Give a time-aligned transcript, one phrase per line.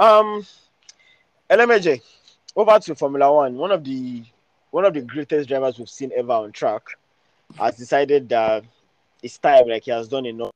[0.00, 0.46] Um,
[1.50, 2.00] LMJ,
[2.56, 3.54] over to Formula One.
[3.56, 4.22] One of the
[4.70, 6.82] one of the greatest drivers we've seen ever on track
[7.58, 8.64] has decided that
[9.22, 10.52] it's time, like he has done enough.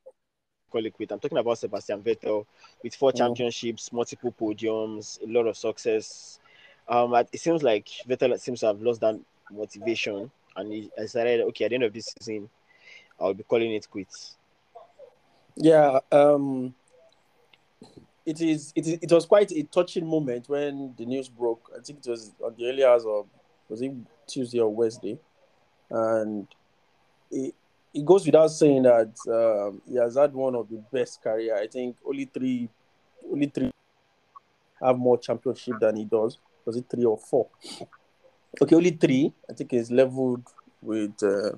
[0.70, 1.12] Call it quit.
[1.12, 2.46] I'm talking about Sebastian Vettel
[2.82, 3.18] with four Mm.
[3.18, 6.38] championships, multiple podiums, a lot of success.
[6.88, 9.20] Um, it seems like Vettel seems to have lost that
[9.50, 12.48] motivation, and he decided, okay, at the end of this season,
[13.20, 14.36] I'll be calling it quits.
[15.56, 16.74] Yeah, um,
[18.26, 18.72] it is.
[18.74, 18.98] It is.
[19.02, 21.70] It was quite a touching moment when the news broke.
[21.76, 23.26] I think it was on the early hours of
[23.68, 23.92] was it
[24.26, 25.18] Tuesday or Wednesday,
[25.90, 26.46] and
[27.30, 27.54] it
[27.92, 31.56] it goes without saying that um, he has had one of the best career.
[31.56, 32.68] I think only three,
[33.30, 33.70] only three
[34.82, 36.38] have more championship than he does.
[36.64, 37.48] Was it three or four?
[38.60, 39.32] Okay, only three.
[39.48, 40.42] I think he's leveled
[40.82, 41.52] with uh,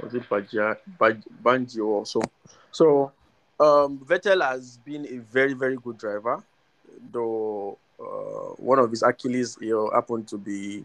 [0.00, 2.22] was it Baja, Baj, Banjo or so.
[3.60, 6.42] Um, Vettel has been a very, very good driver,
[7.12, 10.82] though uh, one of his Achilles heel happened to be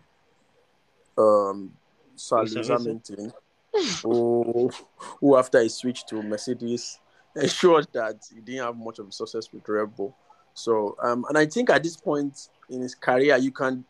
[1.18, 1.72] um,
[2.18, 3.32] Sir Lewis Lewis Hamilton.
[3.74, 7.00] Hamilton, who, who, after he switched to Mercedes,
[7.38, 10.14] ensured that he didn't have much of a success with Red Bull.
[10.54, 13.86] So, um, and I think at this point in his career, you can,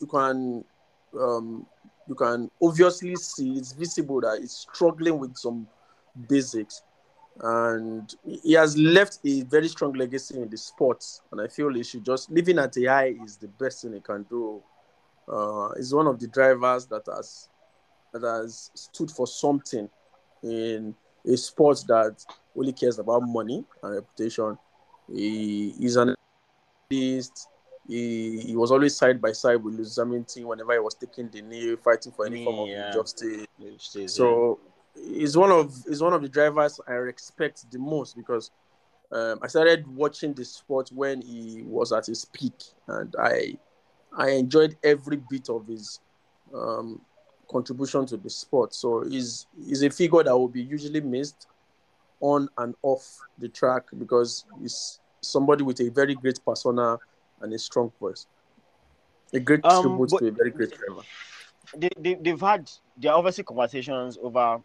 [0.00, 0.64] you can,
[1.18, 1.66] um,
[2.06, 5.66] you can obviously see it's visible that he's struggling with some
[6.28, 6.82] basics
[7.40, 11.84] and he has left a very strong legacy in the sports and i feel he
[11.84, 14.62] should just living at a high is the best thing he can do.
[15.28, 17.48] Uh he's one of the drivers that has
[18.12, 19.88] that has stood for something
[20.42, 20.94] in
[21.26, 22.24] a sport that
[22.56, 24.56] only cares about money and reputation.
[25.12, 26.14] He is an
[26.90, 27.48] artist
[27.86, 31.74] he, he was always side by side with Hamilton whenever he was taking the knee,
[31.76, 32.86] fighting for any form of Yeah.
[32.88, 33.46] injustice.
[33.58, 34.58] Which So
[35.06, 38.50] he's one of he's one of the drivers I respect the most because
[39.12, 42.54] um, I started watching the sport when he was at his peak,
[42.88, 43.56] and I
[44.16, 46.00] I enjoyed every bit of his
[46.54, 47.00] um,
[47.50, 48.74] contribution to the sport.
[48.74, 51.46] So he's he's a figure that will be usually missed
[52.20, 56.98] on and off the track because he's somebody with a very great persona
[57.40, 58.26] and a strong voice.
[59.32, 61.02] A great Um, tribute but- to a very great driver.
[61.76, 64.60] they, they they've had there are obviously conversations over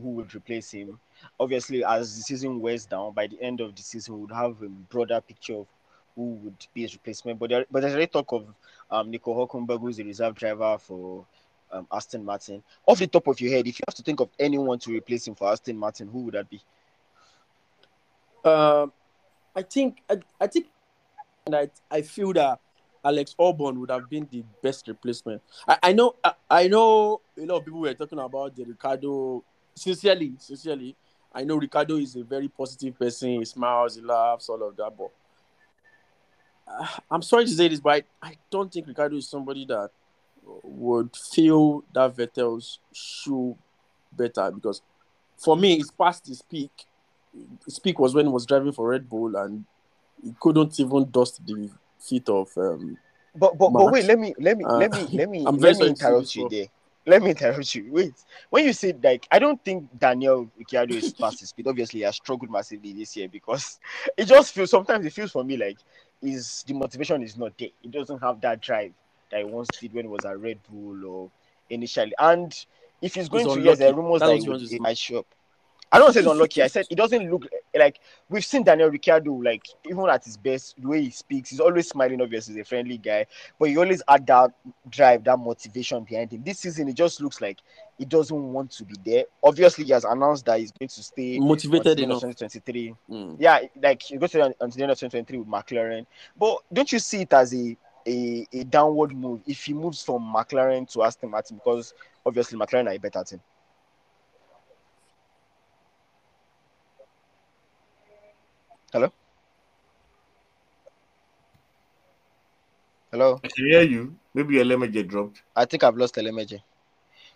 [0.00, 0.98] who would replace him.
[1.38, 4.60] Obviously, as the season wears down, by the end of the season, we would have
[4.62, 5.66] a broader picture of
[6.16, 7.38] who would be his replacement.
[7.38, 8.46] But there, but there's already talk of
[8.90, 11.24] um Nico Hulkenberg, who's the reserve driver for
[11.72, 12.62] um, Aston Martin.
[12.86, 15.26] Off the top of your head, if you have to think of anyone to replace
[15.26, 16.60] him for Aston Martin, who would that be?
[18.44, 18.92] Um,
[19.56, 20.66] I think I, I think
[21.46, 22.60] and I I feel that
[23.04, 25.42] Alex Albon would have been the best replacement.
[25.68, 29.44] I, I know I, I know a lot of people were talking about the Ricciardo.
[29.74, 30.96] Sincerely, sincerely,
[31.32, 33.30] I know Ricciardo is a very positive person.
[33.40, 34.92] He smiles, he laughs, all of that.
[34.96, 35.10] But
[36.68, 39.90] uh, I'm sorry to say this, but I, I don't think Ricciardo is somebody that
[40.62, 43.56] would feel that Vettel's shoe
[44.12, 44.82] better because
[45.36, 46.70] for me, it's past his peak.
[47.64, 49.64] His peak was when he was driving for Red Bull and
[50.22, 51.68] he couldn't even dust the
[52.00, 52.48] feet of.
[52.56, 52.96] Um,
[53.34, 55.74] But but, but wait, let me let me Uh, let me let me I'm very
[55.74, 56.66] let me sorry to say interrupt you there.
[57.06, 57.92] Let me interrupt you.
[57.92, 58.14] Wait,
[58.50, 61.66] when you say like, I don't think Daniel Ricciardo is past his speed.
[61.66, 63.78] Obviously, he has struggled massively this year because
[64.16, 65.78] it just feels sometimes it feels for me like
[66.22, 67.68] is the motivation is not there.
[67.82, 68.92] He doesn't have that drive
[69.30, 71.30] that he once did when he was at Red Bull or
[71.68, 72.14] initially.
[72.18, 72.54] And
[73.02, 74.68] if he's going He's to yes, there are rumors that he, you would, want to
[74.68, 74.78] he say.
[74.78, 75.26] might show up.
[75.92, 76.62] I don't say it's unlucky.
[76.62, 80.80] I said it doesn't look like we've seen Daniel Ricciardo, like even at his best,
[80.80, 82.20] the way he speaks, he's always smiling.
[82.20, 83.26] Obviously, he's a friendly guy,
[83.58, 84.52] but he always had that
[84.88, 86.42] drive, that motivation behind him.
[86.42, 87.58] This season, it just looks like
[87.98, 89.24] he doesn't want to be there.
[89.42, 92.36] Obviously, he has announced that he's going to stay motivated the end of enough.
[92.38, 92.94] 2023.
[93.10, 93.36] Mm.
[93.38, 96.06] Yeah, like he goes to until the end of 2023 with McLaren.
[96.36, 100.22] But don't you see it as a a, a downward move if he moves from
[100.22, 101.94] McLaren to Aston Martin because
[102.26, 103.40] obviously McLaren are a better team.
[108.94, 109.12] Hello?
[113.10, 113.40] Hello?
[113.42, 114.14] I can hear you.
[114.32, 115.42] Maybe your lemon get dropped.
[115.56, 116.62] I think I've lost Elemeje.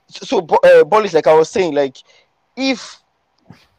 [0.07, 1.97] So, so uh, Bolis, like I was saying, like
[2.57, 3.01] if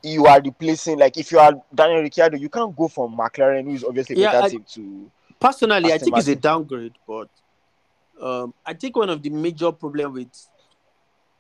[0.04, 3.72] you are replacing, like if you are Daniel Ricciardo, you can't go from McLaren, who
[3.76, 6.96] is obviously a Yeah, better I- team, to Personally, I Aston think it's a downgrade,
[7.08, 7.30] but
[8.22, 10.28] um, I think one of the major problem with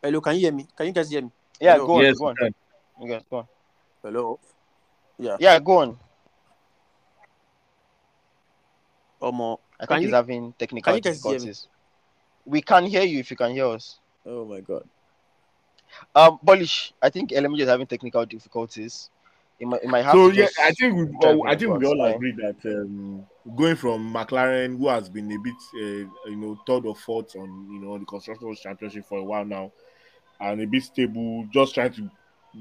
[0.01, 0.65] hello, can you hear me?
[0.73, 1.31] Can you guys hear me?
[1.59, 1.85] yeah, Hello?
[1.87, 2.53] go on, yes, go on, you.
[3.03, 3.47] Okay, go on.
[4.01, 4.39] Hello.
[5.17, 5.35] Yeah.
[5.37, 5.99] Yeah, go on.
[9.21, 9.59] Omo.
[9.79, 11.37] I Can think he's having technical can you guys hear me?
[11.37, 11.67] difficulties.
[12.45, 13.99] We can hear you if you can hear us.
[14.25, 14.83] Oh my god.
[16.15, 19.09] Um, Polish, I think LMG is having technical difficulties.
[19.59, 21.85] It might, it might have So yeah, I think we drive well, I think we
[21.85, 22.15] box, all right?
[22.15, 23.25] agree that um,
[23.55, 27.67] going from McLaren, who has been a bit, uh, you know, third or fourth on
[27.71, 29.71] you know the constructors championship for a while now,
[30.39, 32.09] and a bit stable, just trying to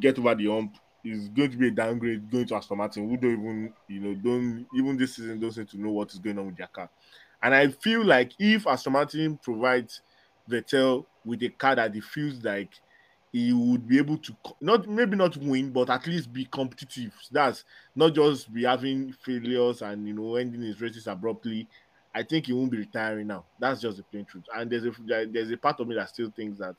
[0.01, 0.75] get over the hump,
[1.11, 4.15] is going to be a downgrade going to Aston Martin, who don't even you know
[4.15, 6.91] don't even this season don't seem to know what is going on with their car,
[7.43, 10.03] and I feel like if Aston Martin provides
[10.49, 12.71] Vettel with a car that he feels like
[13.33, 17.13] he would be able to not maybe not win, but at least be competitive.
[17.31, 17.65] That's
[17.95, 21.69] not just be having failures and you know ending his races abruptly.
[22.15, 23.45] I think he won't be retiring now.
[23.59, 24.45] That's just the plain truth.
[24.55, 24.93] And there's a
[25.27, 26.77] there's a part of me that still thinks that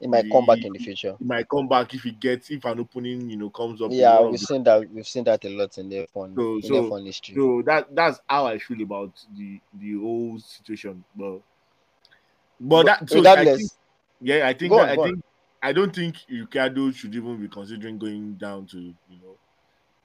[0.00, 1.14] It might come back in the future.
[1.18, 3.90] he might come back if he gets if an opening you know comes up.
[3.92, 4.90] Yeah, we've the- seen that.
[4.90, 7.34] We've seen that a lot in the F1 So- in so- F1 history.
[7.34, 11.04] So that that's how I feel about the the whole situation.
[11.14, 11.40] But
[12.60, 13.70] but that so I think,
[14.20, 15.08] yeah, I think that, on, I go on.
[15.10, 15.24] think
[15.62, 19.36] I don't think Ricciardo should even be considering going down to you know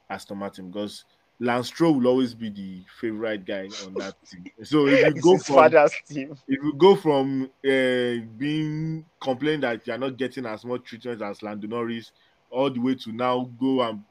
[0.09, 1.05] Aston Martin because
[1.39, 4.45] Lance Stroll will always be the favorite guy on that team.
[4.63, 10.17] So if you go from if you go from uh, being complaining that you're not
[10.17, 12.11] getting as much treatment as Lando Norris,
[12.49, 14.01] all the way to now go and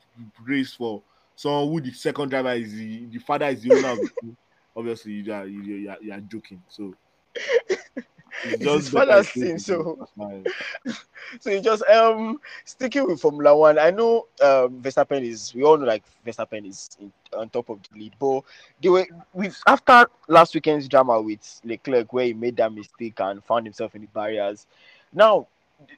[0.44, 1.03] race for
[1.35, 4.37] someone who the second driver is the, the father is the owner of the team.
[4.76, 6.62] Obviously, you are you, you, are, you are joking.
[6.69, 6.94] So
[8.44, 10.08] It's father's team, so-
[11.41, 13.79] So you just um sticking with Formula One.
[13.79, 17.81] I know um Verstappen is we all know like Verstappen is in, on top of
[17.82, 18.43] the lead, but
[18.81, 23.43] they were with after last weekend's drama with Leclerc where he made that mistake and
[23.44, 24.67] found himself in the barriers.
[25.12, 25.47] Now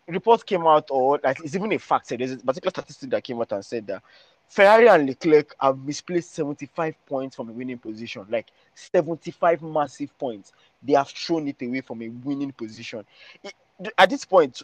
[0.08, 2.08] reports came out, or like it's even a fact.
[2.08, 4.02] There's a particular statistic that came out and said that
[4.48, 10.52] Ferrari and Leclerc have misplaced 75 points from the winning position, like 75 massive points.
[10.86, 13.04] They have thrown it away from a winning position.
[13.42, 13.54] It-
[13.98, 14.62] at this point,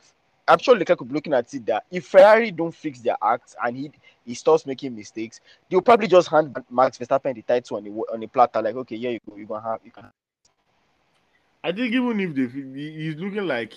[0.48, 3.54] I'm sure Leclerc could be looking at it that if Ferrari don't fix their act
[3.62, 3.90] and he
[4.24, 8.22] he starts making mistakes, they'll probably just hand Max Verstappen the title on a on
[8.22, 10.10] a platter, like okay, yeah, you go, you gonna have you can.
[11.62, 13.74] I think even if they he- he's looking like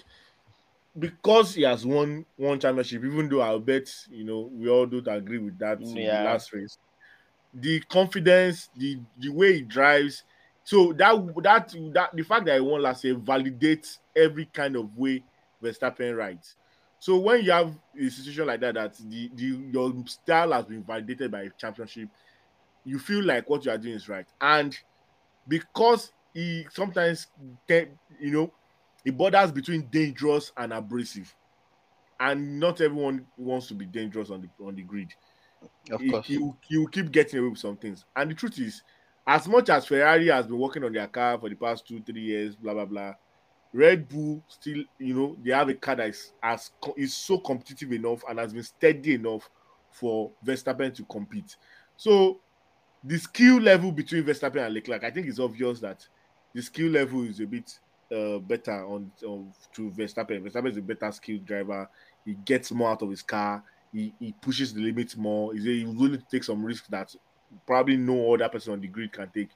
[0.98, 5.08] because he has won one championship, even though I'll bet you know we all don't
[5.08, 6.24] agree with that in the Yeah.
[6.24, 6.78] last race.
[7.54, 10.24] The confidence, the the way he drives,
[10.66, 14.98] so that that that the fact that he won last year validates every kind of
[14.98, 15.26] way
[15.64, 16.58] Verstappen rides.
[17.00, 20.84] So when you have a situation like that, that the, the your style has been
[20.84, 22.10] validated by a championship,
[22.86, 24.28] you feel like what you are doing is right.
[24.42, 24.78] And
[25.48, 27.28] because he sometimes
[27.68, 28.54] can, you know,
[29.06, 31.36] it borders between dangerous and abrasive.
[32.20, 35.14] And not everyone wants to be dangerous on the on the grid.
[35.92, 38.06] Of He- course, he, he will keep getting away with some things.
[38.16, 38.84] And the truth is,
[39.28, 42.22] as much as Ferrari has been working on their car for the past two, three
[42.22, 43.14] years, blah blah blah,
[43.74, 47.92] Red Bull still, you know, they have a car that is as is so competitive
[47.92, 49.50] enough and has been steady enough
[49.92, 51.58] for Verstappen to compete.
[51.98, 52.40] So
[53.04, 56.08] the skill level between Verstappen and Leclerc, I think it's obvious that
[56.54, 57.78] the skill level is a bit
[58.16, 60.42] uh, better on, on to Verstappen.
[60.42, 61.90] Verstappen is a better skilled driver.
[62.24, 63.64] He gets more out of his car.
[63.92, 65.54] He, he pushes the limits more.
[65.54, 67.14] He's he's willing to take some risks that
[67.66, 69.50] probably no other person on the grid can take.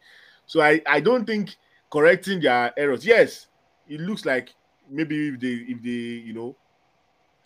[0.45, 1.56] So I, I don't think
[1.91, 3.06] correcting their errors.
[3.06, 3.47] Yes,
[3.88, 4.53] it looks like
[4.89, 6.56] maybe if they if they you know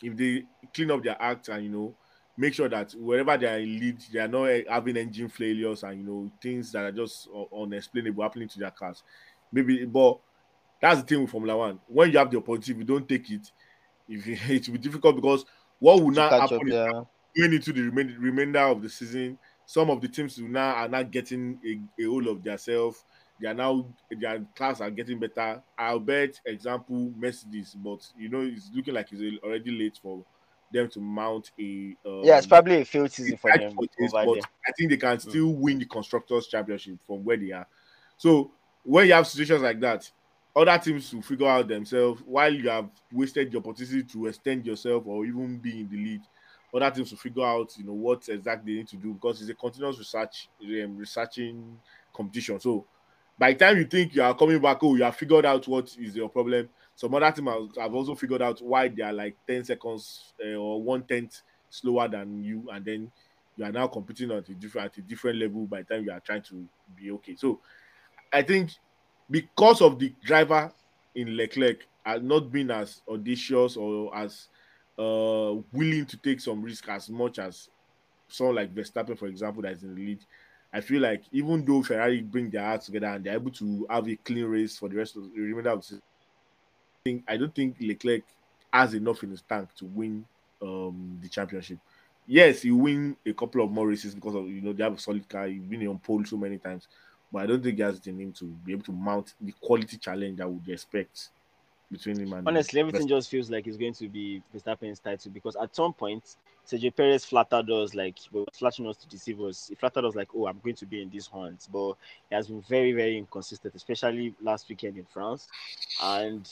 [0.01, 0.43] if they
[0.73, 1.95] clean up their act and you know
[2.37, 5.99] make sure that wherever they are in lead, they are not having engine failures and
[5.99, 9.03] you know things that are just unexplainable happening to their cars.
[9.51, 10.19] Maybe, but
[10.81, 11.79] that's the thing with Formula One.
[11.87, 13.51] When you have the opportunity, if you don't take it,
[14.09, 15.45] if it will be difficult because
[15.79, 16.73] what will not happen up is
[17.37, 17.81] going into the
[18.19, 22.05] remainder of the season, some of the teams who now are not getting a, a
[22.05, 23.05] hold of themselves.
[23.39, 25.63] They are now their class are getting better.
[25.77, 30.25] I'll bet example Mercedes, but you know it's looking like it's already late for
[30.71, 31.95] them to mount a.
[32.05, 34.43] Um, Yeah, it's probably a failed season for them contest, but there.
[34.67, 37.67] I think they can still win the constructors championship from where they are.
[38.17, 38.53] So
[38.83, 40.09] when you have situations like that,
[40.55, 45.05] other teams will figure out themselves while you have wasted the opportunity to extend yourself
[45.07, 46.21] or even be in the lead.
[46.73, 49.49] Other teams to figure out, you know, what exactly they need to do because it's
[49.49, 51.77] a continuous research, um, researching
[52.13, 52.59] competition.
[52.59, 52.85] So
[53.37, 55.95] by the time you think you are coming back, oh, you have figured out what
[55.99, 56.69] is your problem.
[56.95, 60.81] Some other team have, also figured out why they are like 10 seconds uh, or
[60.81, 63.11] one tenth slower than you, and then
[63.55, 66.11] you are now competing at a different at a different level by the time you
[66.11, 67.35] are trying to be okay.
[67.35, 67.59] So
[68.31, 68.71] I think
[69.29, 70.71] because of the driver
[71.15, 74.47] in Leclerc has not been as audacious or as
[74.97, 77.69] uh willing to take some risk as much as
[78.27, 80.19] someone like Verstappen, for example, that is in the lead.
[80.71, 84.07] I feel like even though Ferrari bring their hearts together and they're able to have
[84.07, 86.01] a clean race for the rest of the remainder of the season,
[87.05, 88.23] I think I don't think Leclerc
[88.71, 90.25] has enough in his tank to win
[90.61, 91.79] um the championship.
[92.25, 94.99] yes, he win a couple of more races because of you know they have a
[94.99, 95.47] solid car.
[95.47, 96.87] He's been on pole so many times,
[97.31, 99.97] but I don't think he has the name to be able to mount the quality
[99.97, 101.29] challenge that would expect
[101.93, 105.55] between him and Honestly, everything just feels like it's going to be Verstappen's title because
[105.55, 106.35] at some point,
[106.67, 109.67] Sergio Perez flattered us like well, flattering us to deceive us.
[109.69, 111.93] He flattered us like, oh, I'm going to be in these horns, but
[112.29, 115.47] he has been very, very inconsistent, especially last weekend in France.
[116.01, 116.49] And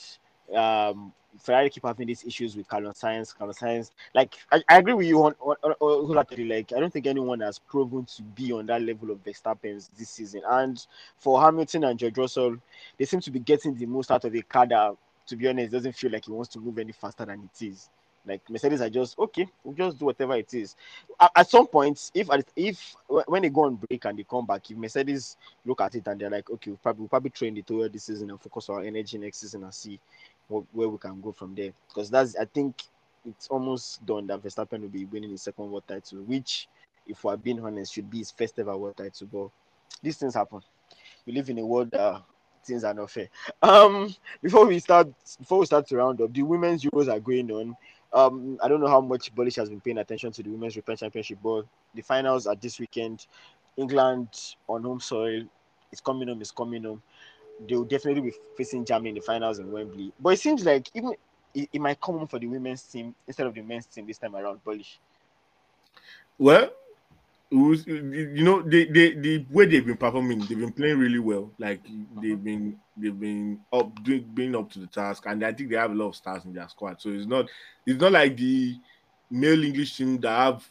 [0.54, 3.36] um, Ferrari keep having these issues with Carlos Sainz.
[3.36, 6.92] Carlos Sainz, like I, I agree with you on, on, on, on like I don't
[6.92, 10.42] think anyone has proven to be on that level of Verstappen's this season.
[10.46, 10.84] And
[11.16, 12.56] for Hamilton and George Russell,
[12.98, 14.96] they seem to be getting the most out of a car that,
[15.32, 17.88] to be honest, doesn't feel like he wants to move any faster than it is.
[18.26, 20.76] Like Mercedes are just okay, we'll just do whatever it is.
[21.18, 24.70] At, at some point, if if when they go on break and they come back,
[24.70, 27.62] if Mercedes look at it and they're like, okay, we'll probably, we'll probably train the
[27.62, 29.98] tour this season and focus our energy next season and see
[30.48, 31.72] where we can go from there.
[31.88, 32.82] Because that's I think
[33.26, 36.68] it's almost done that Verstappen will be winning his second world title, which,
[37.08, 39.28] if we're being honest, should be his first ever world title.
[39.32, 39.48] But
[40.02, 40.60] these things happen.
[41.26, 41.92] We live in a world
[42.64, 43.28] things are not fair.
[43.62, 47.50] Um, before we start, before we start to round up, the women's Euros are going
[47.50, 47.76] on.
[48.12, 50.98] Um, I don't know how much Bullish has been paying attention to the Women's European
[50.98, 51.64] Championship, but
[51.94, 53.26] the finals are this weekend.
[53.76, 54.28] England
[54.68, 55.44] on home soil.
[55.90, 56.40] It's coming home.
[56.42, 57.02] It's coming home
[57.68, 60.12] they will definitely be facing Germany in the finals in Wembley.
[60.18, 61.14] But it seems like even
[61.54, 64.34] it, it might come for the women's team instead of the men's team this time
[64.34, 64.62] around.
[64.64, 64.98] Bullish.
[66.38, 66.70] Well,
[67.56, 71.50] was, you know, they, they, the way they've been performing, they've been playing really well.
[71.58, 71.82] Like
[72.20, 75.90] they've been they've been up being up to the task, and I think they have
[75.90, 77.00] a lot of stars in their squad.
[77.00, 77.48] So it's not
[77.86, 78.76] it's not like the
[79.30, 80.70] male English team that have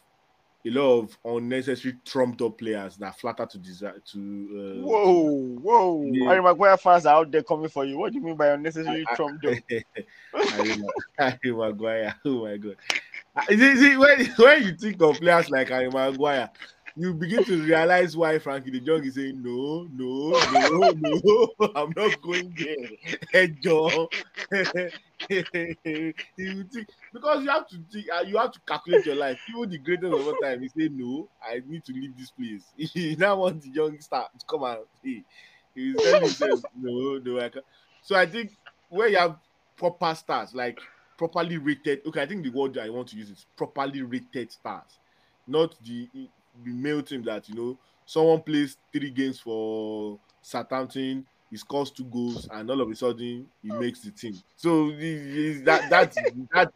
[0.65, 4.79] a lot of unnecessary trumped up players that flatter to desire to.
[4.79, 6.03] Uh, whoa, whoa!
[6.11, 6.29] Yeah.
[6.29, 7.97] Harry Maguire fans are out there coming for you.
[7.97, 9.57] What do you mean by unnecessary trumped up?
[11.17, 12.75] Harry Maguire, oh my god!
[13.47, 16.49] See, see, when, when you think of players like Harry Maguire,
[16.97, 21.93] you begin to realize why Frenkie de Jong is saying no, no, no, no, I'm
[21.95, 22.89] not going there.
[23.31, 24.07] Hey, John.
[27.13, 29.39] because you have to think, uh, you have to calculate your life.
[29.49, 32.63] Even the greatest of all time, he say no, I need to leave this place.
[32.75, 34.87] he now wants the young star to come out.
[35.01, 35.23] He,
[35.73, 37.65] he's telling himself no, no, I can't.
[38.01, 38.51] So I think
[38.89, 39.37] where you have
[39.77, 40.79] proper stars, like
[41.17, 42.05] properly rated.
[42.05, 44.99] Okay, I think the word I want to use is properly rated stars,
[45.47, 46.07] not the
[46.63, 52.05] the male team that you know someone plays three games for Southampton, he scores two
[52.05, 54.37] goals, and all of a sudden he makes the team.
[54.55, 56.15] So that that
[56.53, 56.73] that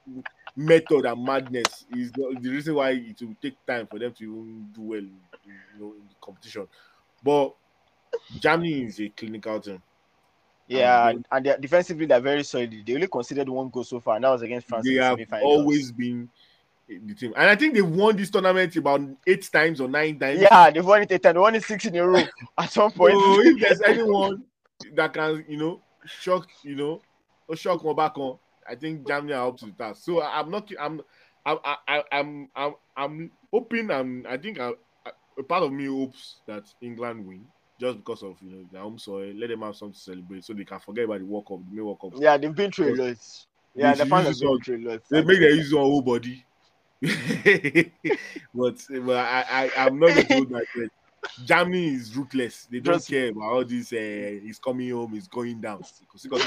[0.55, 4.23] method and madness is the, the, reason why it will take time for them to
[4.23, 6.67] even do well, you know, in the competition.
[7.23, 7.53] But
[8.39, 9.81] Germany is a clinical team.
[10.67, 12.75] Yeah, and, and they're defensively they're very solid.
[12.85, 14.85] They only considered one goal so far, and that was against France.
[14.85, 16.29] They have always been
[16.87, 17.33] the team.
[17.35, 20.41] And I think they've won this tournament about eight times or nine times.
[20.41, 21.33] Yeah, they've won it eight times.
[21.33, 22.23] They won it six in a row
[22.57, 23.13] at some point.
[23.13, 24.43] So if there's anyone
[24.93, 27.01] that can, you know, shock, you know,
[27.47, 30.03] or shock more back on, I think Germany are up to the task.
[30.03, 31.01] So I'm not, I'm,
[31.45, 34.71] I'm, I, I'm, I'm, I'm hoping, I'm, I think I,
[35.37, 37.45] a part of me hopes that England win
[37.79, 39.33] just because of you know their home soil.
[39.35, 41.75] Let them have something to celebrate so they can forget about the World Cup, the
[41.75, 42.13] May World Cup.
[42.17, 43.17] Yeah, they've been through a lot.
[43.75, 45.01] Yeah, the fans have been through a lot.
[45.09, 46.45] They make their use on whole body.
[47.01, 50.89] but but I, I I'm not going to that yet.
[51.43, 52.67] Germany is ruthless.
[52.71, 53.91] They don't care about all this.
[53.91, 55.13] Uh, he's coming home.
[55.13, 55.83] He's going down.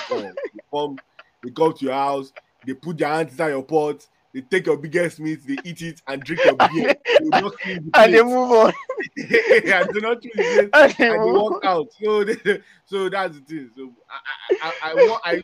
[0.08, 0.98] Come, they come,
[1.44, 2.32] they come to your house.
[2.66, 4.06] They put their hands inside your pot.
[4.34, 6.94] They take your biggest meat, they eat it and drink your beer.
[7.20, 8.72] they the and they move on.
[9.16, 11.86] and do not choose this, and, they, and they walk out.
[12.02, 13.70] So, they, so that's the thing.
[13.74, 14.18] So I,
[14.50, 15.42] I, I, I want, I,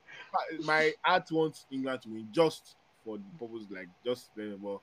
[0.65, 4.31] my heart wants England to win just for the purpose, like just.
[4.37, 4.83] Well,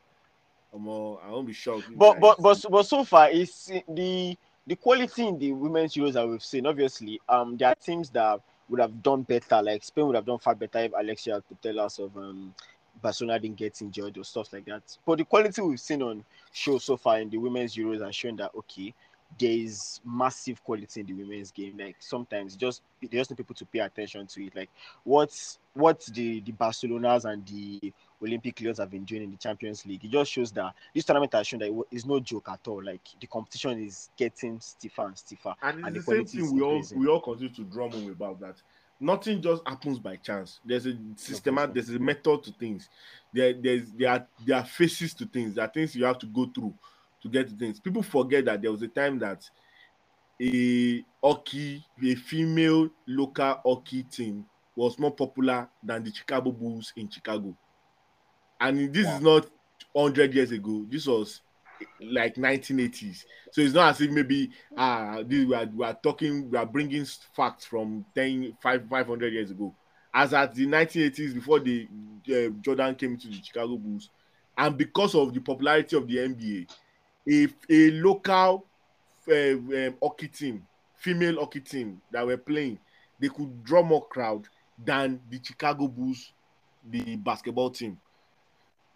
[0.73, 1.85] I'm all, I won't be shocked.
[1.95, 6.27] But but but but so far, it's the the quality in the women's Euros that
[6.27, 6.65] we've seen.
[6.65, 8.39] Obviously, um, there are teams that
[8.69, 9.61] would have done better.
[9.61, 12.55] Like Spain would have done far better if Alexia Putellas of um
[13.01, 14.83] Barcelona didn't get injured or stuff like that.
[15.05, 18.35] But the quality we've seen on show so far in the women's Euros are showing
[18.37, 18.93] that okay,
[19.39, 21.77] there is massive quality in the women's game.
[21.77, 24.55] Like sometimes just they just need people to pay attention to it.
[24.55, 24.69] Like
[25.03, 29.85] what's what the the Barcelonas and the Olympic players have been doing in the Champions
[29.85, 30.03] League.
[30.03, 32.83] It just shows that this tournament has shown that it's no joke at all.
[32.83, 35.55] Like the competition is getting stiffer and stiffer.
[35.61, 38.39] And, and the, the same thing we all we all continue to drum on about
[38.41, 38.55] that.
[39.01, 40.59] Nothing just happens by chance.
[40.63, 42.87] There's a systematic, there's a method to things.
[43.33, 45.55] There, there's there are there are phases to things.
[45.55, 46.73] There are things you have to go through
[47.23, 47.79] to get to things.
[47.79, 49.49] People forget that there was a time that
[50.41, 57.09] a hockey, a female local hockey team was more popular than the Chicago Bulls in
[57.09, 57.55] Chicago
[58.61, 59.47] and this is not
[59.95, 60.85] hundred years ago.
[60.87, 61.41] This was
[62.01, 63.25] like 1980s.
[63.51, 66.65] So it's not as if maybe uh this, we, are, we are talking, we are
[66.65, 69.73] bringing facts from 10, 5, 500 years ago.
[70.13, 71.87] As at the 1980s, before the
[72.29, 74.09] uh, Jordan came to the Chicago Bulls,
[74.57, 76.69] and because of the popularity of the NBA,
[77.29, 78.65] a, a local
[79.29, 80.65] uh, um, hockey team,
[80.97, 82.77] female hockey team that were playing,
[83.19, 84.47] they could draw more crowd
[84.83, 86.33] than the Chicago Bulls,
[86.89, 87.97] the basketball team.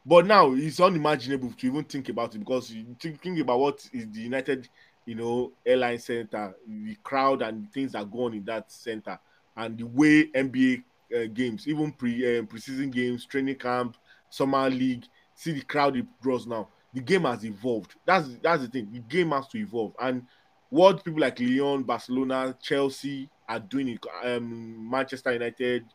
[0.05, 4.05] But now it's unimaginable to even think about it because you thinking about what is
[4.11, 4.69] the United,
[5.05, 9.17] you know, airline center, the crowd and things that go on in that center,
[9.57, 10.83] and the way NBA
[11.15, 13.97] uh, games, even pre uh, preseason games, training camp,
[14.29, 16.67] summer league, see the crowd it draws now.
[16.93, 17.95] The game has evolved.
[18.05, 18.89] That's that's the thing.
[18.91, 20.25] The game has to evolve, and
[20.69, 25.85] what people like Lyon, Barcelona, Chelsea are doing, um, Manchester United,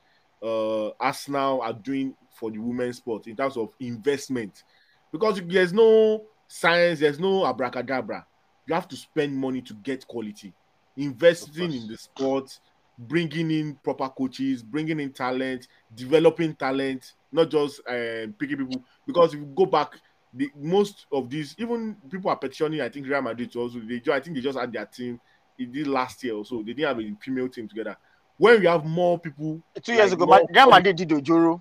[0.42, 4.64] uh, Arsenal are doing for the women's sport in terms of investment
[5.12, 8.26] because there's no science, there's no abracadabra.
[8.66, 10.52] You have to spend money to get quality,
[10.96, 12.58] investing in the sport,
[12.98, 18.84] bringing in proper coaches, bringing in talent, developing talent, not just uh, picking people.
[19.06, 19.94] Because if you go back,
[20.32, 22.80] the most of these, even people are petitioning.
[22.80, 23.80] I think Real Madrid also.
[23.80, 25.20] They, I think they just had their team.
[25.58, 26.58] It did last year or so.
[26.58, 27.96] They didn't have a female team together.
[28.40, 31.60] When we have more people, two years like ago, Real Madrid did Ojoro.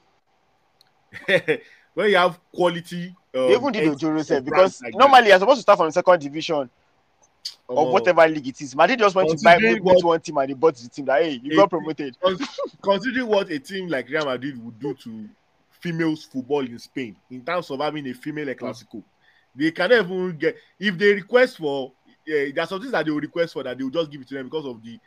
[1.93, 5.57] when you have quality, um, they even did Ojoro said because like normally you're supposed
[5.57, 6.69] to start from the second division
[7.67, 8.77] or uh, whatever league it is.
[8.77, 11.41] Madrid just went to buy what, one team and they bought the team that hey,
[11.43, 12.15] you got promoted.
[12.81, 15.27] Considering what a team like Real Madrid would do to
[15.81, 18.57] females football in Spain in terms of having a female mm.
[18.57, 19.03] Clasico,
[19.53, 23.11] they cannot even get if they request for uh, there are some things that they
[23.11, 24.97] will request for that they will just give it to them because of the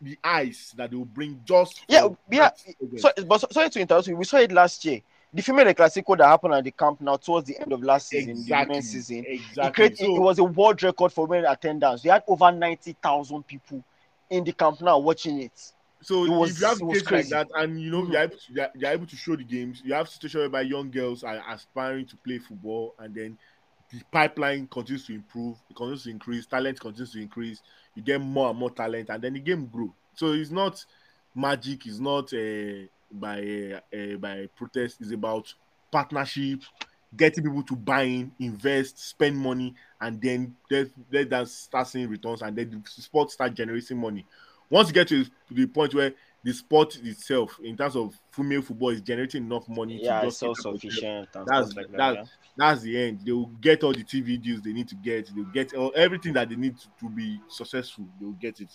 [0.00, 2.50] the eyes that they will bring just yeah yeah
[2.96, 5.00] so, but sorry to interrupt you we saw it last year
[5.32, 8.30] the female Clasico that happened at the Camp Nou towards the end of last season,
[8.30, 8.76] exactly.
[8.76, 9.64] the season, exactly.
[9.64, 12.02] it, created, so, it was a world record for women attendance.
[12.02, 13.84] We had over ninety thousand people
[14.30, 15.72] in the Camp Nou watching it.
[16.00, 18.12] So it was, if you have case like that, and you know mm-hmm.
[18.12, 20.90] you're able to you're, you're, able to show the games, you have situation whereby young
[20.90, 23.38] girls are aspiring to play football, and then
[23.90, 27.62] the pipeline continues to improve, it continues to increase, talent continues to increase.
[27.94, 29.92] You get more and more talent, and then the game grow.
[30.14, 30.84] So it's not
[31.34, 31.86] magic.
[31.86, 35.52] It's not uh, by uh, by protest is about
[35.90, 36.60] partnership,
[37.16, 40.54] getting people to buy in, invest, spend money, and then
[41.10, 44.26] let that start seeing returns, and then the sport start generating money.
[44.70, 46.12] Once you get to the point where
[46.44, 50.42] the sport itself, in terms of female football, is generating enough money yeah, to just
[50.42, 51.28] it's sufficient.
[51.32, 52.24] That's like that, that's yeah.
[52.56, 53.20] that's the end.
[53.24, 55.30] They will get all the TV deals they need to get.
[55.34, 58.06] They'll get all, everything that they need to, to be successful.
[58.20, 58.70] They'll get it.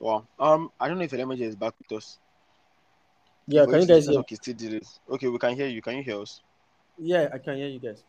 [0.00, 2.18] Well, um, I don't know if Elemeje is back with us.
[3.46, 4.18] Yeah, can you guys hear?
[4.20, 4.86] Okay, still did it.
[5.10, 5.80] Okay, we can hear you.
[5.80, 6.40] Can you hear us?
[6.98, 8.02] Yeah, I can hear you guys.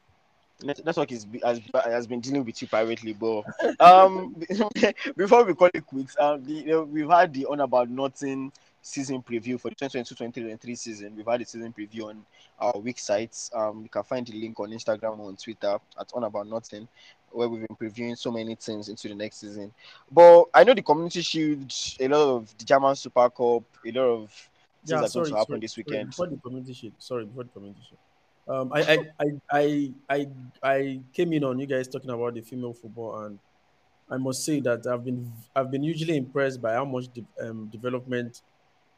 [0.64, 3.44] Network is has, has been dealing with you privately, but
[3.80, 4.36] um,
[5.16, 9.60] before we call it quits, um, the, we've had the on about nothing season preview
[9.60, 11.16] for the 2022-2023 season.
[11.16, 12.26] We've had a season preview on
[12.60, 13.52] our week sites.
[13.54, 16.88] Um, you can find the link on Instagram or on Twitter at on about nothing,
[17.32, 19.72] where we've been previewing so many things into the next season.
[20.12, 24.06] But I know the Community Shield, a lot of the German Super Cup, a lot
[24.06, 24.50] of
[24.86, 26.14] yeah, sorry, going to happen sorry, this weekend.
[26.14, 28.00] Sorry, before the community shield, sorry, before the community shield.
[28.50, 30.28] Um, I, I, I, I,
[30.64, 33.40] I, came in on you guys talking about the female football, and
[34.10, 37.68] I must say that I've been, I've been hugely impressed by how much de- um,
[37.68, 38.42] development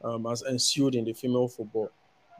[0.03, 1.89] um, has ensued in the female football.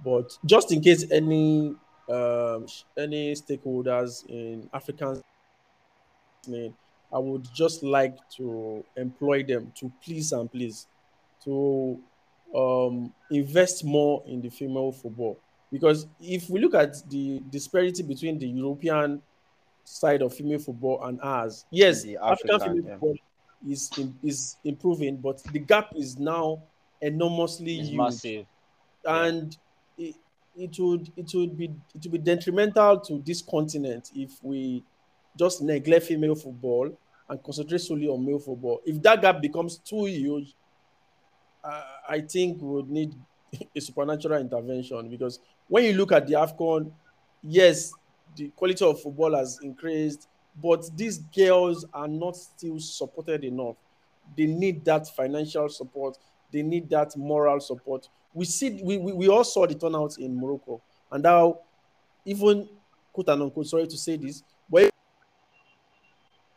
[0.05, 1.75] But just in case any,
[2.09, 5.23] um, any stakeholders in African,
[7.11, 10.85] I would just like to employ them to please and please
[11.43, 11.99] to
[12.55, 15.39] um, invest more in the female football.
[15.71, 19.21] Because if we look at the disparity between the European
[19.83, 22.93] side of female football and ours, yes, African, African, female yeah.
[22.93, 23.15] football
[23.67, 23.91] is
[24.23, 26.63] is improving, but the gap is now
[27.01, 28.45] enormously it's huge, massive.
[29.05, 29.57] and
[29.97, 30.09] yeah.
[30.09, 30.15] it,
[30.57, 34.83] it would it would be it would be detrimental to this continent if we
[35.37, 36.91] just neglect female football
[37.29, 38.81] and concentrate solely on male football.
[38.85, 40.55] If that gap becomes too huge,
[41.63, 43.13] I think we would need
[43.75, 46.91] a supernatural intervention because when you look at the AFCON,
[47.43, 47.93] yes,
[48.35, 50.27] the quality of football has increased,
[50.61, 53.75] but these girls are not still supported enough.
[54.35, 56.17] They need that financial support,
[56.51, 58.09] they need that moral support.
[58.33, 61.59] We see we, we, we all saw the turnout in Morocco, and now
[62.25, 62.67] even
[63.13, 64.91] quote and unquote, sorry to say this, but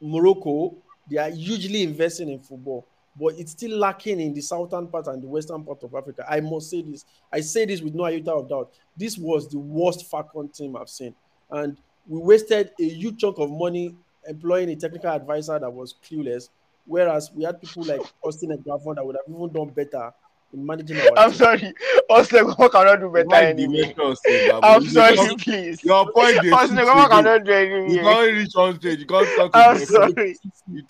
[0.01, 0.75] Morocco,
[1.09, 2.87] they are hugely investing in football
[3.19, 6.25] but it's still lacking in the southern part and the western part of Africa.
[6.29, 7.05] I must say this.
[7.33, 8.73] I say this with no iota of doubt.
[8.97, 11.15] This was the worst Falcon team I've seen.
[11.51, 11.77] and
[12.09, 13.95] we wasted a huge chunk of money
[14.27, 16.49] employing a technical advisor that was clueless.
[16.85, 20.13] Whereas we had people like Austin and Gavon that would have even done better
[20.53, 21.39] in managing our I'm team.
[21.39, 21.75] sorry.
[22.11, 23.81] Austin Goma cannot do better Why the anyway.
[23.97, 24.61] mention say that?
[24.63, 25.85] I'm You sorry, can't- please.
[25.85, 27.53] Your point is Austin Goma cannot do
[27.93, 28.99] You can't reach on stage.
[29.01, 30.37] You can't talk to I'm sorry.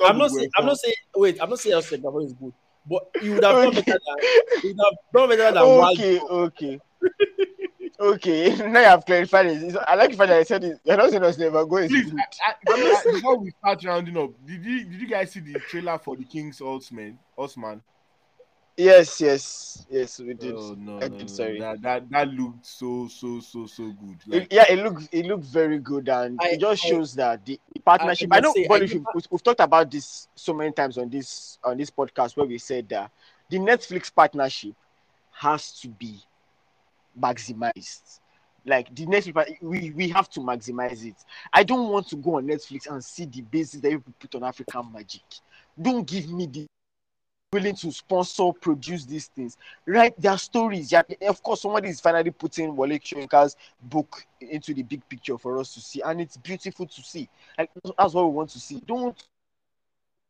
[0.04, 2.52] I'm not saying I'm not saying wait, I'm not saying Austin Eguavoen is good,
[2.88, 4.16] but he would have done better than
[4.62, 5.98] he would have done better than Wild.
[5.98, 6.80] Okay, okay.
[8.00, 9.62] Okay, now you have clarified it.
[9.62, 10.78] It's- I like the fact that I said it.
[10.84, 12.20] You're not saying us never go is Please, good.
[12.46, 15.54] I, I, I, before we start rounding up, did you did you guys see the
[15.60, 17.18] trailer for the King's Horseman?
[17.36, 17.80] Horseman?
[18.76, 20.54] Yes, yes, yes, we did.
[20.56, 21.26] Oh no, I no, did, no.
[21.26, 21.58] sorry.
[21.58, 24.16] That, that that looked so so so so good.
[24.34, 27.44] It, yeah, it looked it looked very good, and I- it just I- shows that
[27.44, 28.28] the, the partnership.
[28.32, 30.54] I I, know, must say, but I if give we've, we've talked about this so
[30.54, 33.10] many times on this on this podcast where we said that
[33.50, 34.74] the Netflix partnership
[35.32, 36.18] has to be
[37.20, 38.20] maximized.
[38.64, 41.16] Like the Netflix, we we have to maximize it.
[41.52, 44.44] I don't want to go on Netflix and see the basis that you put on
[44.44, 45.22] African Magic.
[45.80, 46.66] Don't give me the
[47.52, 49.58] willing to sponsor, produce these things.
[49.86, 50.90] write their stories.
[50.90, 55.58] Yeah, of course, somebody is finally putting Wole Soyinka's book into the big picture for
[55.58, 57.28] us to see, and it's beautiful to see.
[57.58, 58.80] Like that's what we want to see.
[58.86, 59.22] Don't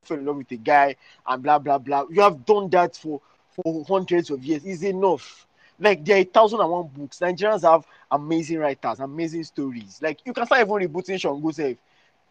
[0.05, 2.05] fall in love with a guy and blah blah blah.
[2.11, 3.21] You have done that for
[3.55, 4.65] for hundreds of years.
[4.65, 5.47] Is enough.
[5.79, 7.21] Like there are a thousand and one books.
[7.21, 10.01] Nigerians have amazing writers, amazing stories.
[10.03, 11.77] Like you can start even rebooting Shango.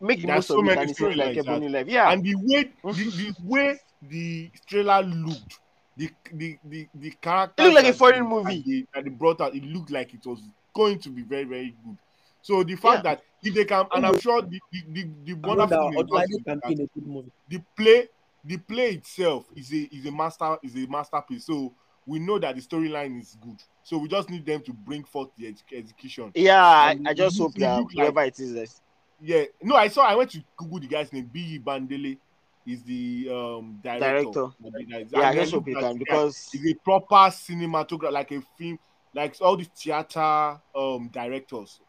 [0.02, 1.88] Make the most so of it many and it's not like storylines Ebony Life.
[1.88, 2.12] Yeah.
[2.12, 5.60] and the way the, the way the trailer looked,
[5.96, 8.56] the the the, the character It looked like a foreign movie.
[8.58, 10.40] that they, that they brought out, it looked like it was
[10.74, 11.98] going to be very very good.
[12.42, 13.16] So the fact Yeah.
[13.16, 16.10] that if they can, and I'm sure the the the, the wonderful that thing about
[16.10, 17.32] Odunlade it is can be a good movie.
[17.50, 18.08] the play
[18.44, 21.46] the play itself is a is a master is a masterpiece.
[21.46, 21.74] So
[22.08, 23.62] we know that the storyline is good.
[23.84, 26.32] So we just need them to bring forth the ex- execution.
[26.34, 28.82] Yeah, I, And I just hope it that look like- whoever it is, is-
[29.24, 30.04] Yeah, no, I saw.
[30.04, 31.30] I went to Google the guy's name.
[31.32, 31.60] B.
[31.64, 32.18] Bandele
[32.66, 34.48] is the um director.
[34.62, 35.08] Director.
[35.12, 36.24] Yeah, I then just hope look he at can the guy.
[36.24, 38.80] because He's a proper cinematographer, like a film,
[39.14, 41.80] like all these theater um directors.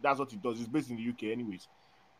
[0.00, 0.58] That's what he does.
[0.58, 1.66] He's based in the UK, anyways.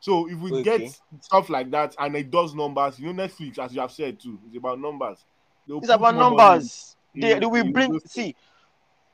[0.01, 0.79] So if we Okay.
[0.79, 4.21] get stuff like that and it does numbers, you know, Netflix, as you have said
[4.21, 5.25] too, it's about numbers.
[5.67, 6.97] They'll it's about money numbers.
[7.15, 8.35] They, they will bring see.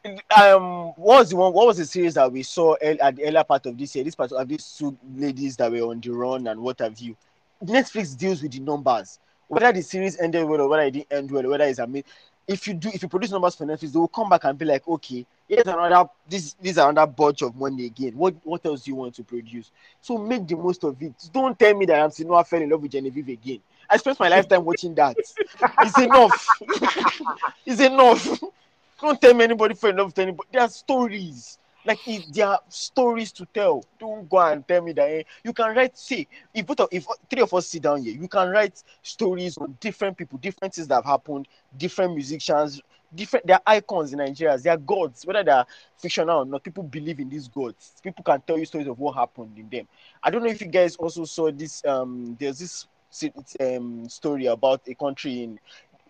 [0.05, 1.53] Um, what was the one?
[1.55, 4.05] What was the series that we saw el- at the earlier part of this year?
[4.05, 7.17] This part of these two ladies that were on the run and what have you.
[7.65, 9.19] Netflix deals with the numbers.
[9.49, 12.05] Whether the series ended well or whether it didn't end well, whether it's amazing.
[12.47, 14.67] If you do, if you produce numbers for Netflix, they will come back and be
[14.67, 18.13] like, okay, here's another this this is another bunch of money again.
[18.15, 19.71] What what else do you want to produce?
[20.03, 21.15] So make the most of it.
[21.33, 23.61] Don't tell me that I'm still not fell in love with Genevieve again.
[23.89, 25.17] I spent my lifetime watching that.
[25.81, 26.61] It's enough.
[27.67, 28.43] it's enough.
[29.01, 30.49] Don't tell me anybody in love with anybody.
[30.53, 31.59] There are stories.
[31.87, 33.85] Like if there are stories to tell.
[33.99, 35.99] Don't go and tell me that eh, you can write.
[35.99, 39.59] See, if both of, if three of us sit down here, you can write stories
[39.59, 42.81] on different people, different things that have happened, different musicians,
[43.15, 43.47] different.
[43.47, 44.57] They're icons in Nigeria.
[44.57, 45.67] They are gods, whether they're
[45.99, 46.63] fictional or not.
[46.65, 47.93] People believe in these gods.
[48.03, 49.87] People can tell you stories of what happened in them.
[50.23, 51.85] I don't know if you guys also saw this.
[51.85, 52.87] Um, there's this
[53.61, 55.61] um story about a country in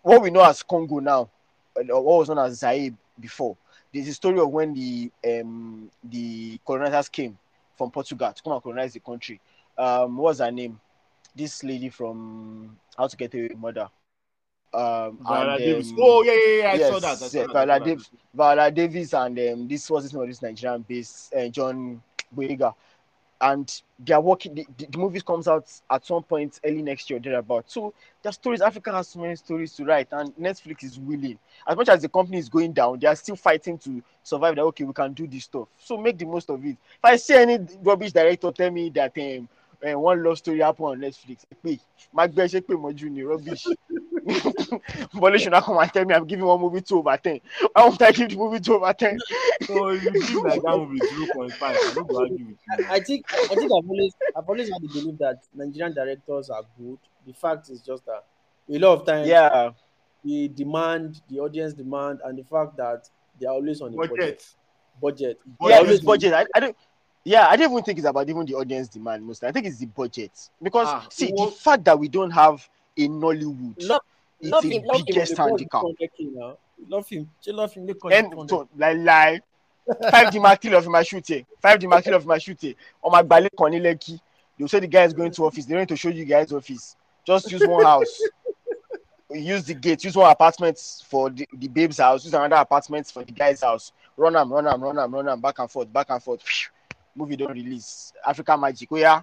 [0.01, 1.29] what we know as Congo now,
[1.75, 3.57] what was known as Zaire before.
[3.93, 7.37] There's a story of when the um the colonizers came
[7.77, 9.39] from Portugal to come and colonize the country.
[9.77, 10.79] Um, what was her name?
[11.35, 13.89] This lady from How to Get Away with Murder.
[14.73, 15.89] Um, Viola and, Davis.
[15.91, 16.71] um, Oh yeah, yeah, yeah.
[16.71, 17.11] I yes, saw that.
[17.11, 17.97] I saw yeah, that, Viola.
[18.33, 22.01] Viola Davis and um, this was this name of this Nigerian based uh, John
[22.35, 22.73] Boyega.
[23.41, 27.19] And they are working the, the, movie comes out at some point early next year,
[27.19, 27.65] thereabout.
[27.67, 27.93] So
[28.23, 31.37] the stories, Africa has so many stories to write, and Netflix is willing.
[31.67, 34.61] As much as the company is going down, they are still fighting to survive that
[34.63, 35.67] okay, we can do this stuff.
[35.77, 36.77] So make the most of it.
[36.97, 39.49] If I see any rubbish director tell me that um,
[39.85, 41.79] uh, one love story happened on Netflix, hey,
[42.13, 42.55] my best
[42.95, 43.65] junior rubbish.
[45.13, 47.39] But should not come and tell me I'm giving one movie two over ten.
[47.73, 49.19] Why won't I give the movie two over ten?
[49.63, 52.57] So if you give like that movie zero point five, I don't go argue with
[52.79, 52.85] you.
[52.89, 56.63] I think I think I've always I've always had the belief that Nigerian directors are
[56.79, 56.97] good.
[57.27, 58.25] The fact is just that
[58.69, 59.71] a lot of times Yeah,
[60.23, 63.07] the demand, the audience demand, and the fact that
[63.39, 64.09] they are always on a budget.
[64.09, 64.45] Budget.
[65.01, 65.39] Budget.
[65.59, 65.59] Budget.
[65.61, 66.33] yeah, always budget.
[66.33, 66.75] I, I don't.
[67.27, 69.25] Yeah, I don't even think it's about even the audience demand.
[69.25, 72.67] Most, I think it's the budget because Ah, see the fact that we don't have
[72.95, 74.01] a Nollywood, Love,
[74.39, 75.05] it's love the him, love him.
[75.07, 75.57] biggest handicap.
[75.57, 76.59] the corner came out.
[76.87, 77.29] Love him.
[77.41, 77.89] She love him.
[78.11, 79.43] And so, like, like
[80.11, 82.75] five D mark of my shooting, five D mark of my shooting.
[83.03, 84.19] On my ballet corner Lekki,
[84.57, 85.65] they'll say the guy is going to office.
[85.65, 86.95] They don't need to show you guys office.
[87.25, 88.21] Just use one house.
[89.31, 90.03] use the gate.
[90.03, 92.23] Use one apartment for the, the babe's house.
[92.23, 93.91] Use another apartment for the guy's house.
[94.15, 96.43] Run them, run them, run them, run them, back and forth, back and forth.
[96.43, 96.69] Phew.
[97.15, 98.13] Movie don't release.
[98.25, 99.21] Africa Magic, oh yeah,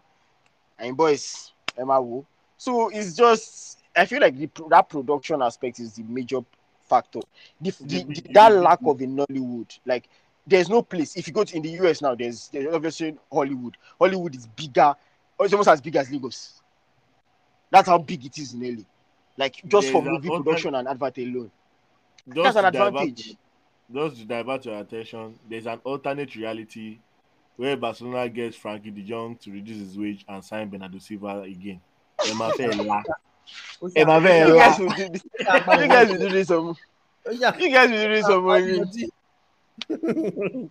[0.79, 2.27] and boys, Wu.
[2.57, 6.41] So it's just I feel like the, that production aspect is the major
[6.85, 7.21] factor.
[7.61, 10.09] The, the, the, that lack of a Nollywood, like
[10.47, 11.17] there's no place.
[11.17, 13.77] If you go to in the US now, there's there's obviously Hollywood.
[13.99, 14.95] Hollywood is bigger,
[15.41, 16.61] it's almost as big as Lagos.
[17.71, 18.83] That's how big it is in LA.
[19.37, 21.51] Like just There's for movie production and advert alone.
[22.29, 23.37] Just That's an advantage.
[23.93, 26.99] Just to divert your attention, there's an alternate reality
[27.57, 31.81] where Barcelona gets Frenkie de Jong to reduce his wage and sign Bernardo Silva again.
[32.27, 33.03] Emma Fela.
[33.97, 35.23] Emma àwọn- You guys will do this.
[35.39, 36.77] You guys will do this some.
[37.27, 38.83] ó You guys will do this some money.
[39.91, 40.71] You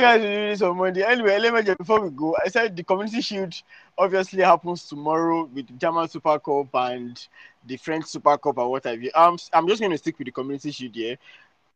[0.00, 1.02] guys will do this some money.
[1.02, 2.36] Anyway, let me just before we go.
[2.44, 3.54] I said the community shield
[3.96, 7.26] obviously happens tomorrow with the German Super Cup and
[7.66, 9.10] the French Super Cup and what have you.
[9.14, 11.16] Um, I'm just going to stick with the community shield here.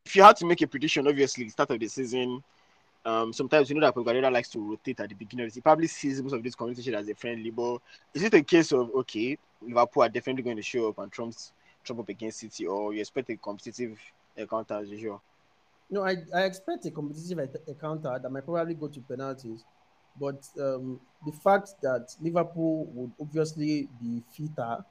[0.05, 2.43] If you had to make a prediction, obviously, start of the season,
[3.07, 5.49] um, sometimes you know that Pep likes to rotate at the beginning.
[5.53, 7.79] He probably sees most of this shield as a friendly, but
[8.13, 11.33] is it a case of okay, Liverpool are definitely going to show up and trump
[11.85, 13.97] trump up against City, or you expect a competitive
[14.35, 15.21] encounter as usual?
[15.89, 19.63] No, I, I expect a competitive en- encounter that might probably go to penalties.
[20.19, 24.83] But um, the fact that Liverpool would obviously be fitter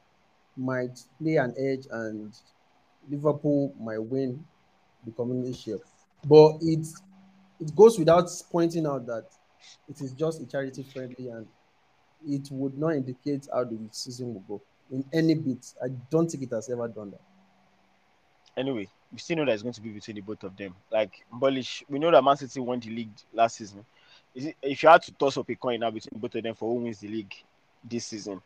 [0.56, 2.32] might play an edge and
[3.10, 4.42] Liverpool might win
[5.04, 5.82] the community shield.
[6.24, 6.86] But it
[7.60, 9.26] it goes without pointing out that
[9.88, 11.46] it is just a charity friendly and
[12.26, 15.72] it would not indicate how the season will go in any bit.
[15.82, 17.20] I don't think it has ever done that.
[18.56, 20.74] anyway, we still know that it's going to be between the both of them.
[20.90, 23.84] Like Bullish, we know that Man City won the league last season.
[24.34, 26.54] Is it, if you had to toss up a coin now between both of them
[26.54, 27.34] for who wins the league
[27.84, 28.40] this season,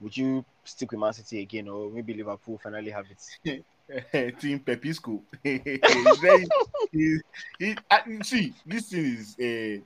[0.00, 3.06] would you stick with Man City again, or maybe Liverpool finally have
[3.44, 3.64] it?
[4.40, 5.22] Team Pepisco.
[6.20, 6.46] Very,
[6.92, 7.18] he,
[7.58, 9.82] he, I- see, this thing is, uh,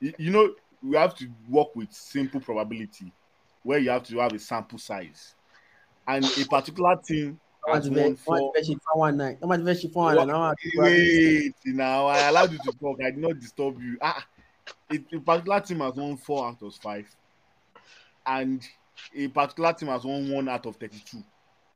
[0.00, 3.12] you, you know, we have to work with simple probability
[3.62, 5.34] where you have to have a sample size.
[6.06, 7.38] And a particular team
[7.74, 8.52] has won four.
[10.76, 12.98] Wait, now I allowed you to talk.
[13.00, 13.98] I did not disturb you.
[14.00, 14.26] Ah,
[14.90, 17.06] a, a particular team has won four out of five,
[18.26, 18.66] and
[19.14, 21.22] a particular team has won one out of thirty-two.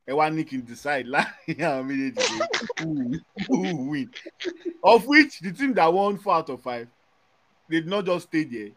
[0.07, 2.13] Everyone can decide láàrin àwọn méjèèjì
[2.77, 4.09] pé who will win.
[4.83, 6.87] Of which the team that won four out of five,
[7.69, 8.71] they did not just stay there.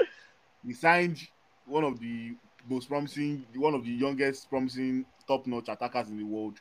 [0.67, 1.19] He signed
[1.67, 2.33] one of the
[2.69, 6.59] most promising, one of the youngest promising top-notch attackers in the world.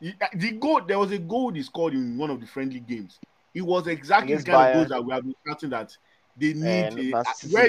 [0.00, 2.80] He- uh, the goal there was a goal he scored in one of the friendly
[2.80, 3.18] games.
[3.52, 5.96] It was exactly the kind of goals that we have been starting that
[6.36, 7.68] they need a, Man uh, where.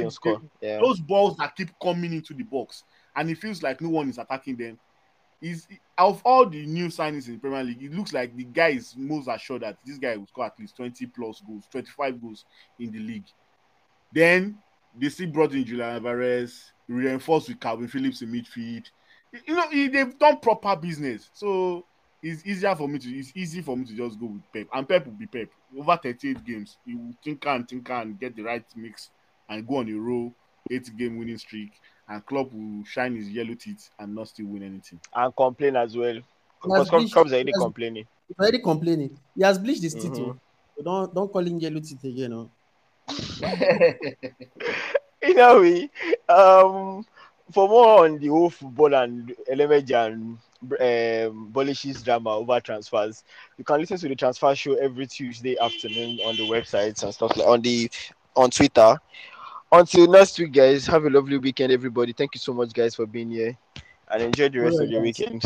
[0.61, 0.79] Yeah.
[0.79, 2.83] those balls that keep coming into the box
[3.15, 4.77] and it feels like no one is attacking them.
[5.41, 8.69] Is of all the new signings in the Premier League, it looks like the guy
[8.69, 12.45] is most assured that this guy will score at least 20 plus goals, 25 goals
[12.77, 13.25] in the league.
[14.11, 14.57] Then
[14.99, 18.85] they still brought in Julian Alvarez, reinforced with Kalvin Phillips in midfield.
[19.47, 21.29] You know, they've done proper business.
[21.33, 21.85] So
[22.21, 24.67] it's easier for me to it's easy for me to just go with Pep.
[24.73, 25.49] And Pep will be Pep.
[25.77, 29.11] Over 38 games, you think and think and get the right mix
[29.47, 30.33] and go on a roll,
[30.69, 31.71] eight game winning streak,
[32.09, 34.99] and Klopp will shine his yellow teeth and not still win anything.
[35.15, 36.13] And complain as well.
[36.15, 36.23] He
[36.61, 38.05] Because has clubs bleached- clubs are already has- complaining.
[38.27, 39.17] He's already complaining.
[39.35, 40.11] He has bleached his teeth.
[40.11, 40.29] Mhm.
[40.29, 40.39] oh.
[40.77, 42.33] So don't don't call him yellow teeth again.
[42.33, 42.49] Oh.
[45.21, 45.89] In a way,
[46.29, 47.05] um,
[47.51, 53.23] for more on the whole football and element and um, Bolish's drama over transfers,
[53.57, 57.35] you can listen to the transfer show every Tuesday afternoon on the websites and stuff
[57.35, 57.89] like on the
[58.35, 58.97] on Twitter.
[59.71, 62.13] Until next week, guys, have a lovely weekend, everybody.
[62.13, 63.57] Thank you so much, guys, for being here
[64.09, 65.17] and enjoy the rest of your guys.
[65.17, 65.43] weekend.